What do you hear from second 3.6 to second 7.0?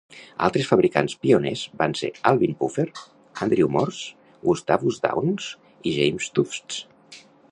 Morse, Gustavus Dows i James Tufts.